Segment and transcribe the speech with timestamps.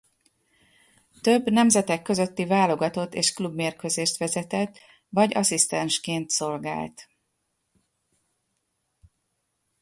[1.21, 4.77] Több nemzetek közötti válogatott és klubmérkőzést vezetett
[5.09, 7.09] vagy asszisztensként szolgált.